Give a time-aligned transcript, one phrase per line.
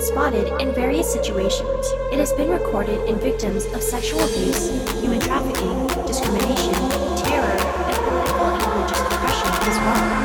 [0.00, 1.86] been spotted in various situations.
[2.12, 4.68] It has been recorded in victims of sexual abuse,
[5.00, 6.74] human trafficking, discrimination,
[7.18, 10.19] terror, and political and religious oppression as well.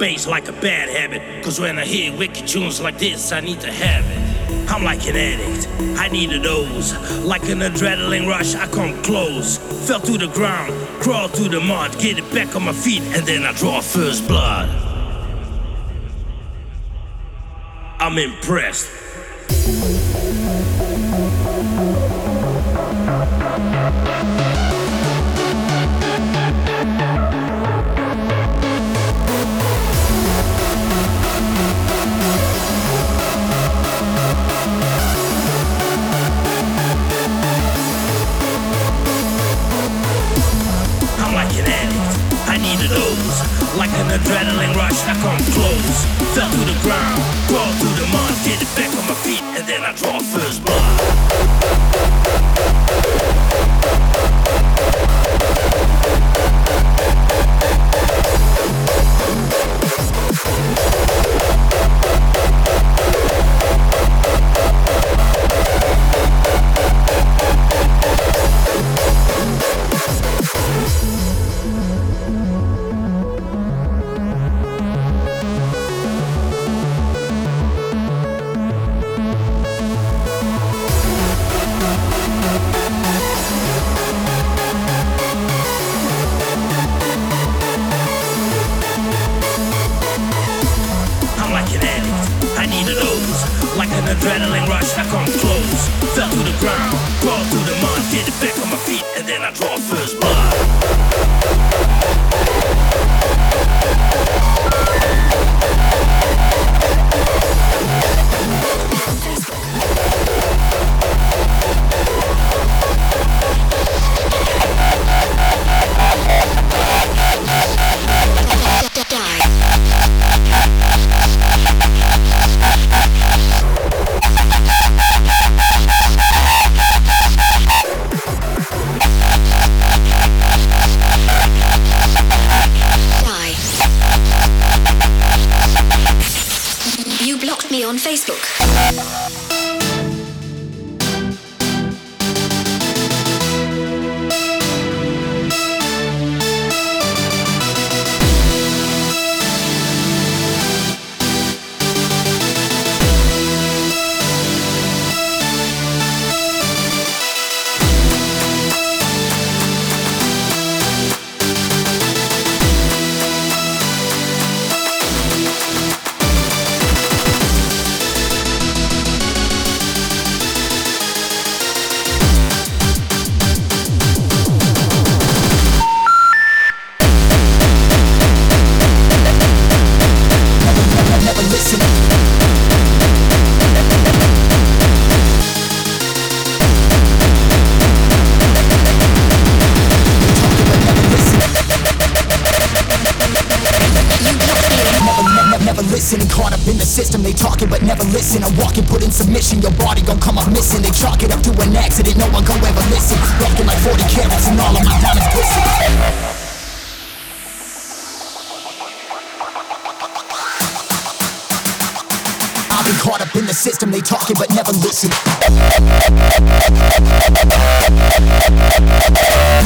[0.00, 1.44] Bass like a bad habit.
[1.44, 4.70] Cause when I hear wicked tunes like this, I need to have it.
[4.70, 5.68] I'm like an addict,
[5.98, 6.92] I need a dose.
[7.24, 9.58] Like an adrenaline rush, I come close.
[9.86, 10.72] Fell to the ground,
[11.02, 14.26] crawl through the mud, get it back on my feet, and then I draw first
[14.26, 14.68] blood.
[18.00, 18.88] I'm impressed.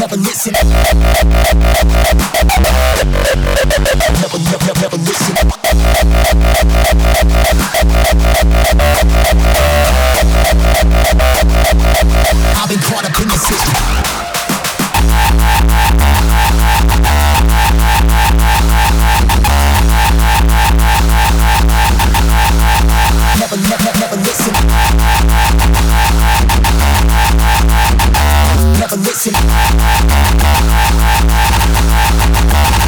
[0.00, 0.52] Never listen.
[4.20, 5.34] Never, never, never listen.
[12.56, 14.33] I've been caught up in the system.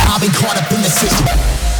[0.09, 1.76] I've been caught up in the system.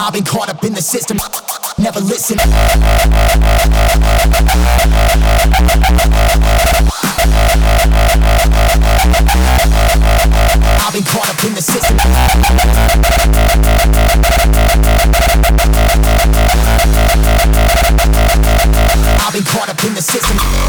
[0.00, 1.18] I've been caught up in the system.
[1.76, 2.38] Never listen.
[10.80, 11.98] I've been caught up in the system.
[19.20, 20.67] I've been caught up in the system.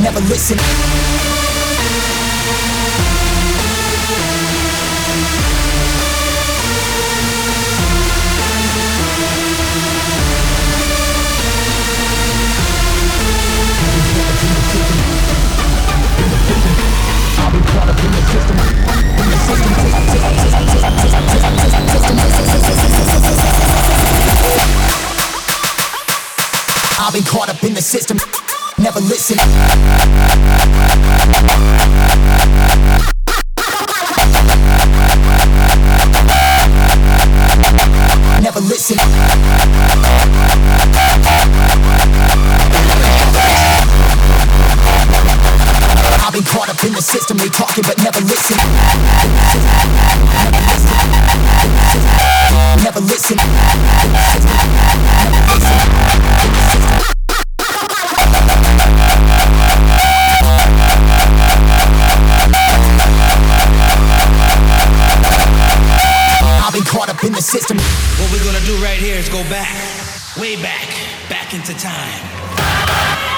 [0.00, 0.58] Never, never listen.
[27.00, 28.18] I've been caught up in the system,
[28.78, 29.36] never listen.
[38.40, 38.98] Never listen.
[46.20, 47.48] I've been caught up in the system, they
[47.82, 48.58] but never listen.
[52.84, 53.36] Never listen.
[53.38, 55.37] Never listen.
[67.48, 67.78] System.
[68.20, 69.72] What we're gonna do right here is go back,
[70.36, 70.86] way back,
[71.30, 73.37] back into time.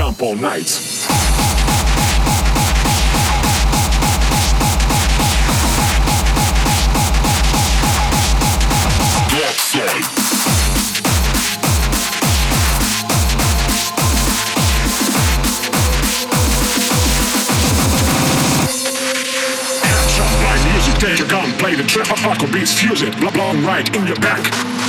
[0.00, 0.64] Jump, all night.
[20.98, 24.16] Take your gun, play the trip, hardcore beats, fuse it, blah blah right in your
[24.16, 24.79] back.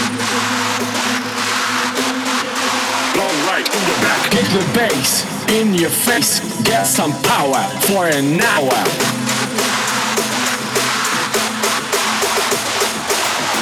[4.41, 6.39] Kick the bass in your face.
[6.63, 8.73] Get some power for an hour.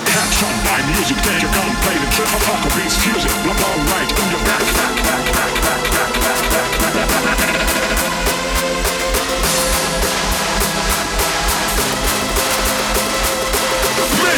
[0.08, 3.76] Action, my music, take your gun, play the trip, hardcore beats, fuse it, blah blah
[3.92, 4.64] right in your back.
[4.72, 7.50] back, back, back, back, back, back, back, back.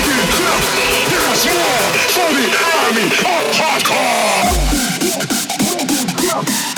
[0.01, 0.63] It clap,
[1.05, 2.47] there's more for the
[2.81, 4.60] army of hardcore
[6.41, 6.70] out.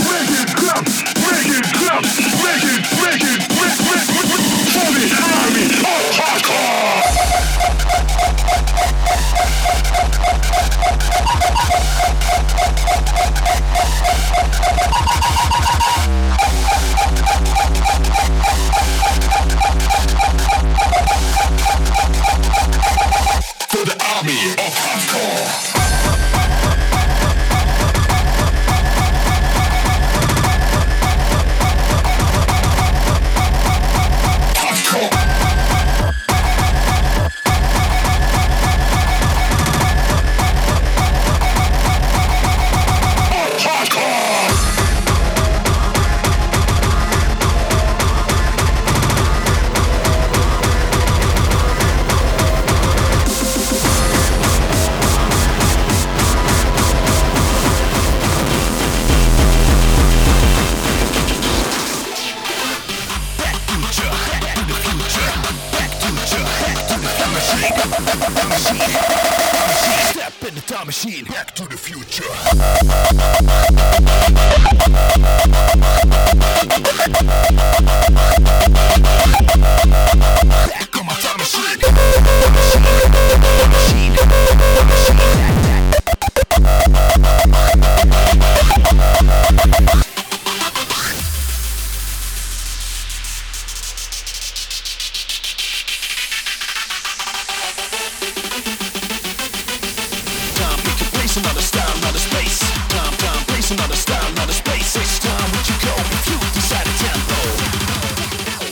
[101.38, 101.62] Another
[101.98, 102.60] another space.
[102.90, 103.96] Time, time, another
[104.34, 105.20] another space.
[105.20, 107.36] Time, would you go if you decide a tempo?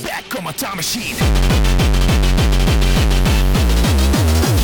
[0.06, 1.16] Back on my time machine.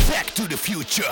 [0.08, 1.10] Back to the future.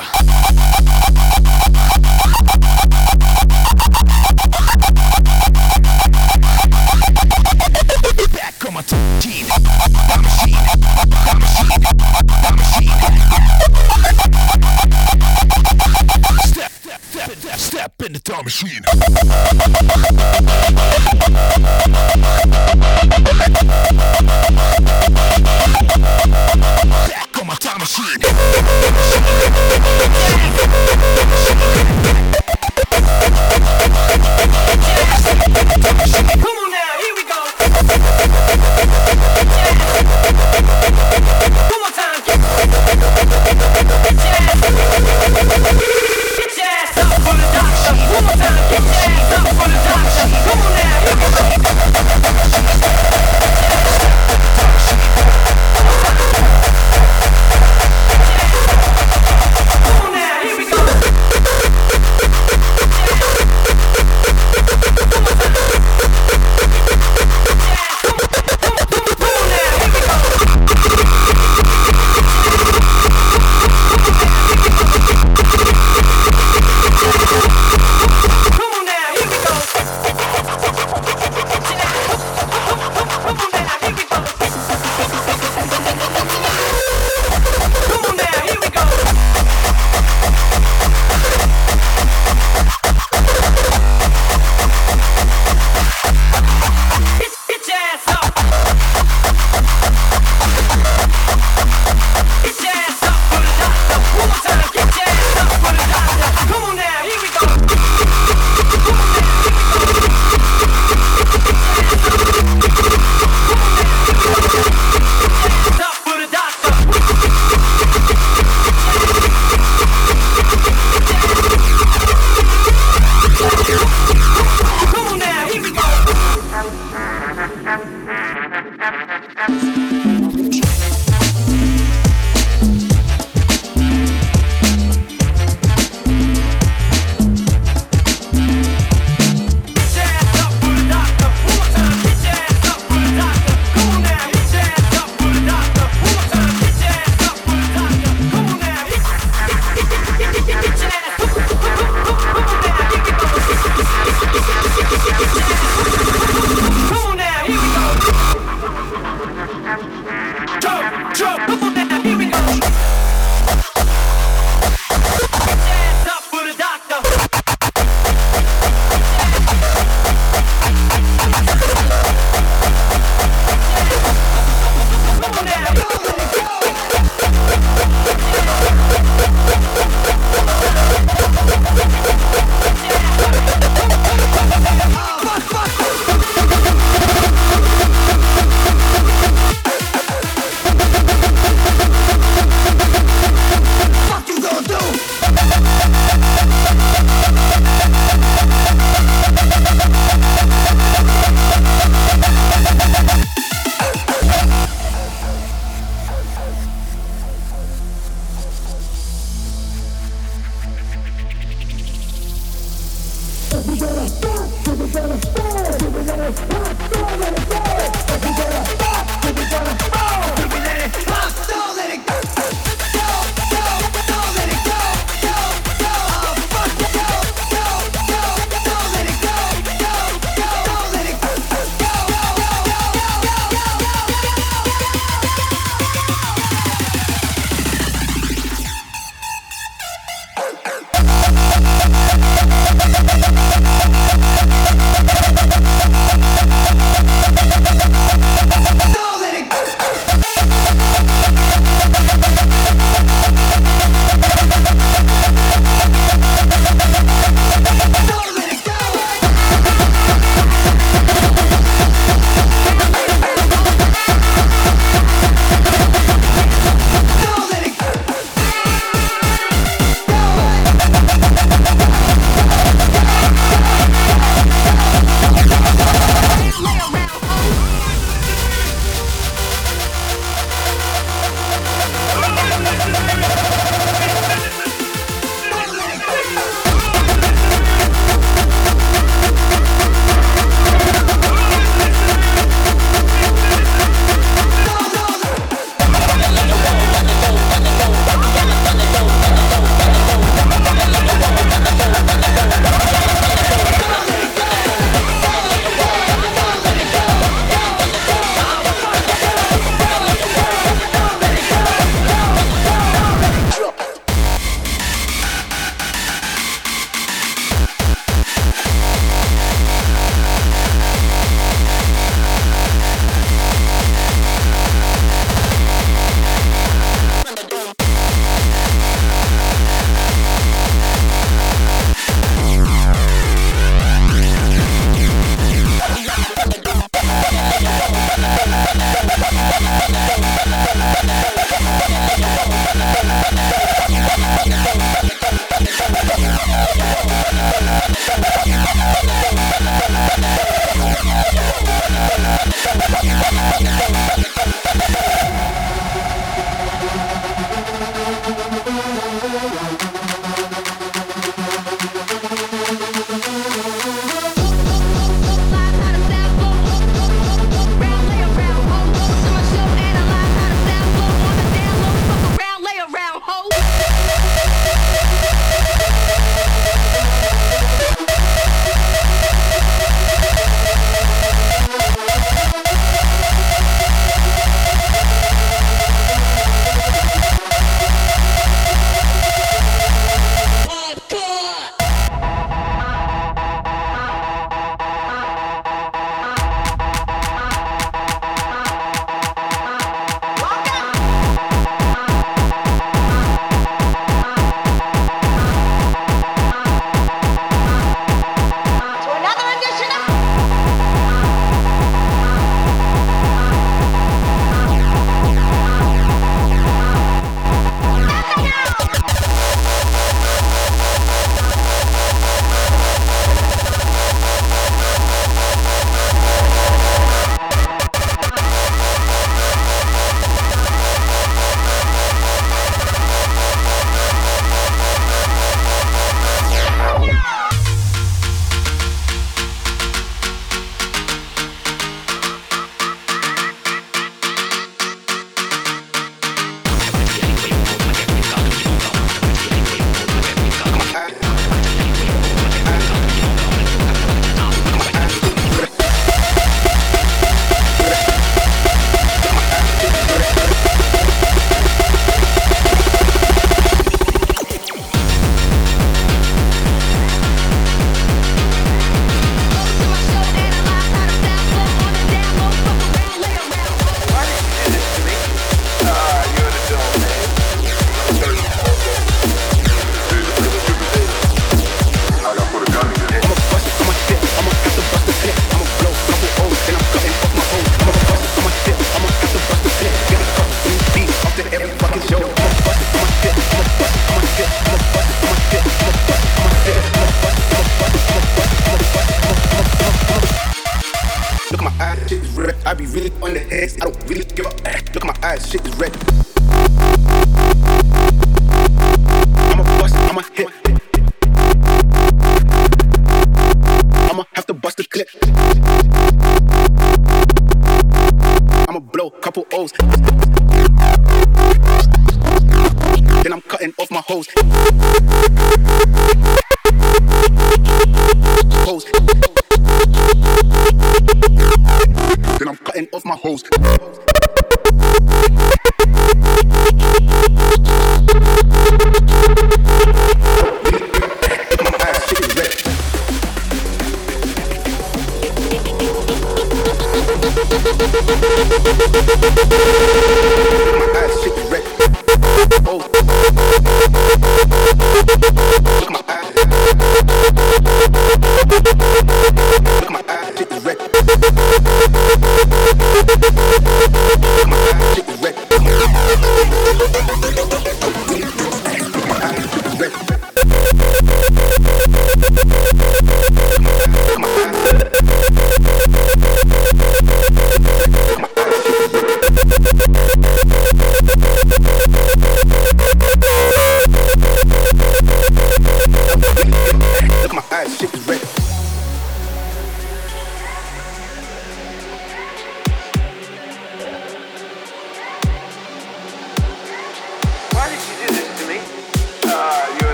[8.33, 9.47] Back on my time machine.
[10.07, 10.63] Time machine.
[11.25, 11.81] Time machine.
[12.43, 13.07] Time machine.
[17.47, 18.83] Step, step, in the time machine.
[27.07, 28.21] Back on my time machine.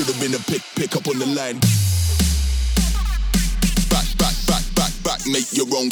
[0.00, 1.60] Should have been a pick, pick up on the line.
[3.90, 5.90] Back, back, back, back, back, make your own.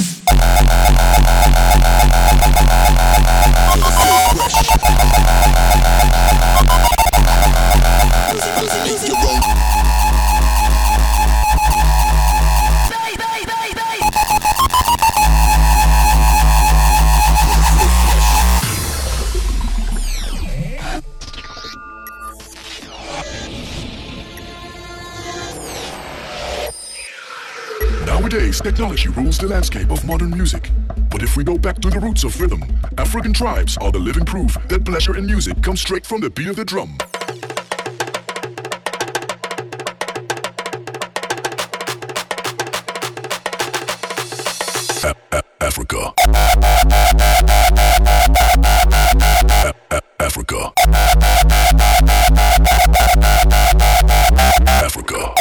[8.33, 9.78] Doesn't, doesn't make your own.
[28.31, 30.71] Nowadays, technology rules the landscape of modern music.
[31.11, 32.63] But if we go back to the roots of rhythm,
[32.99, 36.49] African tribes are the living proof that pleasure in music comes straight from the beat
[36.49, 36.99] of the drum.
[45.63, 46.13] Africa.
[50.21, 50.73] Africa.
[54.85, 55.35] Africa.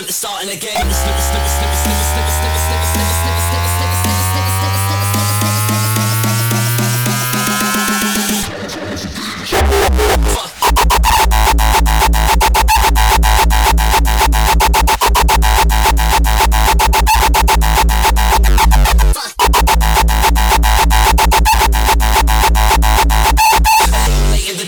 [0.00, 0.70] from the start in the game.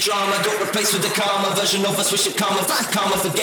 [0.03, 2.11] Drama got replaced with the calmer version of us.
[2.11, 3.42] We should calm off, calm off.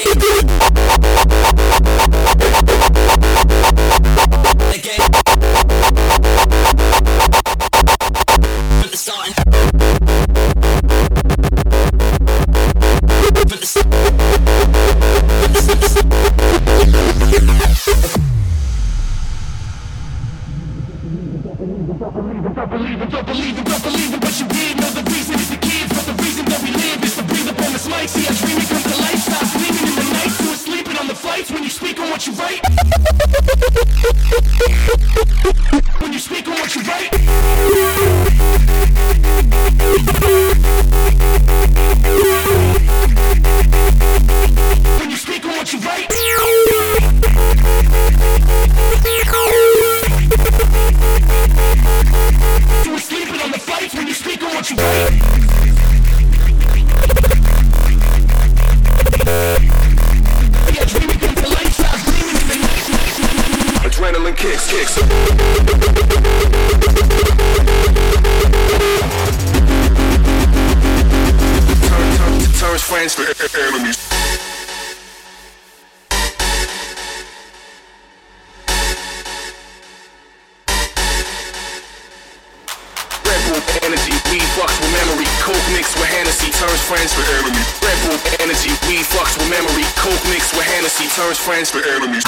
[54.40, 54.76] nigga, what you?
[63.86, 65.00] Adrenaline kicks, kicks.
[72.90, 73.22] Friends to
[73.68, 74.09] enemies.
[86.90, 87.70] friends for enemies.
[87.86, 89.86] Red Bull energy, weed fucks with memory.
[89.94, 92.26] Coke mixed with Hennessy turns friends for enemies.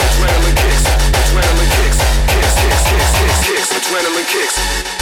[0.00, 2.00] Adrenaline kicks, adrenaline kicks,
[2.32, 5.01] kicks, kicks, kicks, kicks, kicks, adrenaline kicks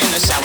[0.00, 0.35] in the south.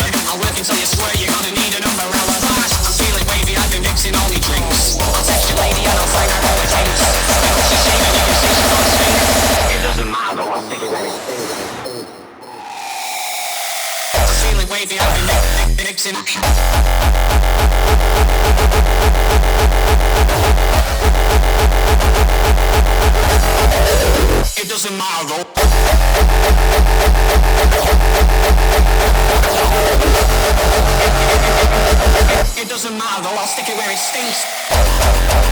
[24.71, 25.41] Doesn't matter.
[32.57, 35.51] It doesn't matter I'll stick it where it stinks.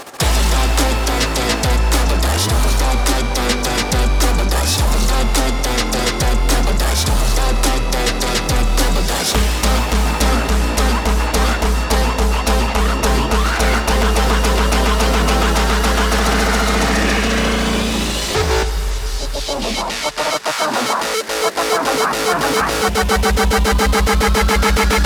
[22.61, 25.00] Still trapping.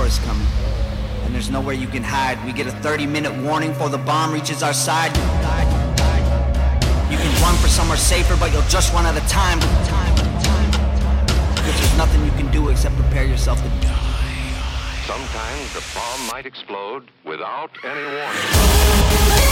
[0.00, 0.46] War is coming,
[1.24, 2.42] and there's nowhere you can hide.
[2.46, 5.14] We get a 30 minute warning before the bomb reaches our side.
[7.10, 9.58] You can run for somewhere safer, but you'll just run out of time.
[11.54, 13.92] Because there's nothing you can do except prepare yourself to die.
[15.06, 19.50] Sometimes the bomb might explode without any warning.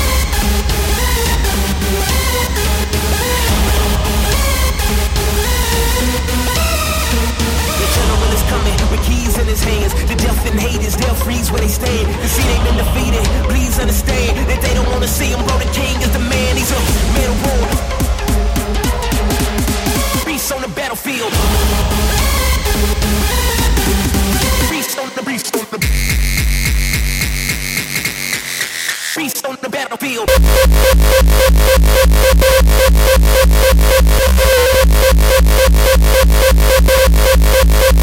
[7.18, 9.94] The gentleman is coming with keys in his hands.
[10.06, 12.06] The death and haters, they'll freeze where they stand.
[12.22, 13.24] Cause he ain't been defeated.
[13.50, 15.58] Please understand that they don't wanna see him, bro.
[15.58, 16.56] The king is the man.
[16.56, 16.80] He's a
[17.16, 17.66] man of war.
[20.26, 21.32] Beast on the battlefield.
[24.70, 25.78] Beast on the beast on the
[29.18, 30.28] Beast on the battlefield.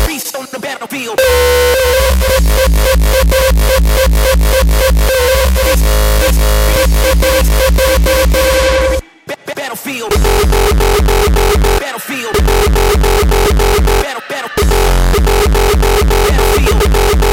[0.05, 1.15] Beast on the battlefield.
[9.55, 10.11] Battlefield.
[11.79, 12.33] Battlefield.
[14.01, 14.49] Battle, battle.
[16.27, 17.24] Battlefield.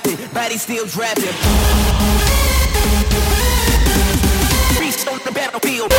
[0.00, 0.32] Blacks.
[0.32, 1.24] Body still trapping.
[4.80, 5.32] Beast on the.
[5.34, 5.92] Battlefield.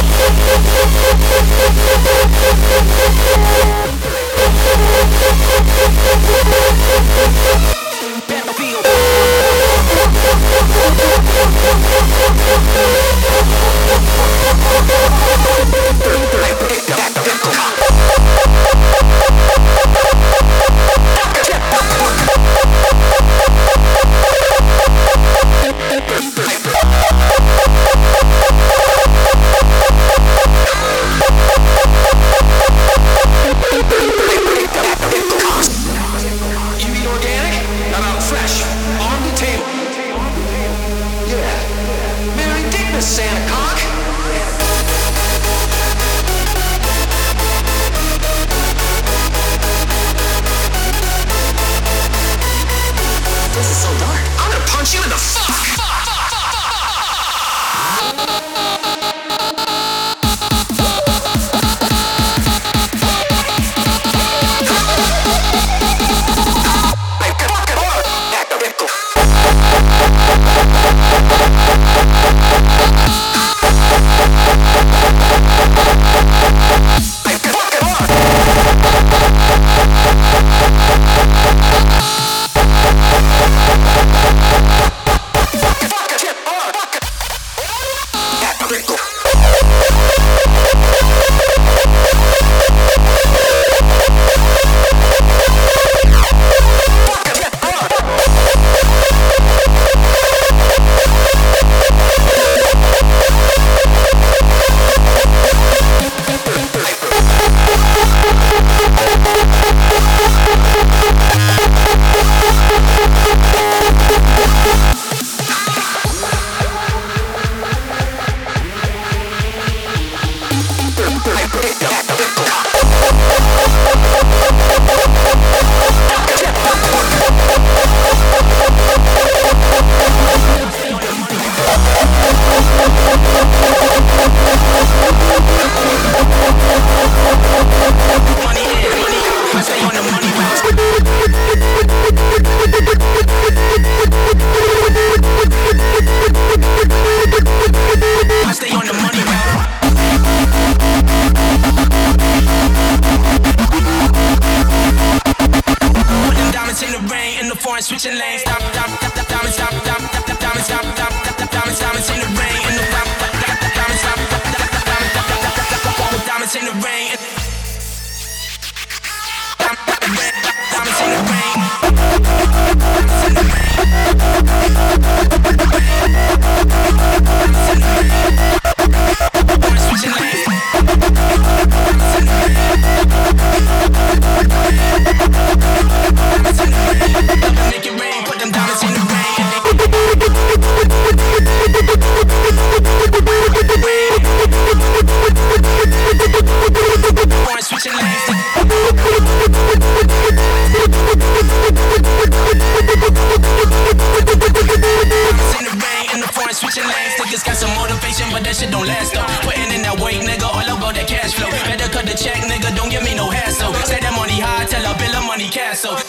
[206.53, 207.13] switching lanes.
[207.17, 209.25] Niggas got some motivation, but that shit don't last though.
[209.43, 211.49] Putting in that work, nigga, all about that cash flow.
[211.49, 213.73] Better cut the check, nigga, don't give me no hassle.
[213.83, 216.02] Say that money high, tell her bill money castle.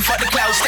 [0.00, 0.58] Fuck the clouds,